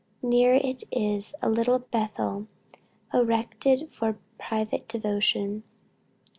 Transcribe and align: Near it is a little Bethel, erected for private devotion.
Near 0.23 0.55
it 0.55 0.83
is 0.91 1.35
a 1.43 1.49
little 1.51 1.77
Bethel, 1.77 2.47
erected 3.13 3.91
for 3.91 4.17
private 4.39 4.87
devotion. 4.87 5.61